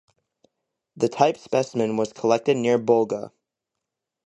The 0.95 1.07
type 1.09 1.37
specimen 1.37 1.95
was 1.95 2.11
collected 2.11 2.57
near 2.57 2.79
Bulga. 2.79 3.31